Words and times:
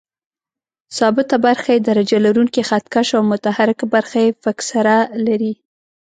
ثابته 0.97 1.35
برخه 1.47 1.69
یې 1.75 1.79
درجه 1.89 2.17
لرونکی 2.25 2.61
خط 2.69 2.85
کش 2.93 3.07
او 3.17 3.23
متحرکه 3.31 3.85
برخه 3.95 4.17
یې 4.25 4.37
فکسره 4.43 4.95
لري. 5.25 5.53